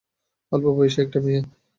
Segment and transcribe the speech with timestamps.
[0.51, 1.41] অল্পবয়েসী একটা মেয়ে।